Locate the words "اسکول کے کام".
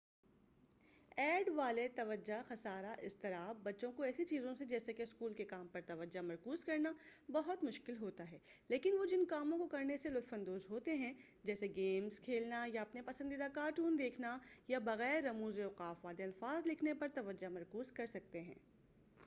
5.03-5.67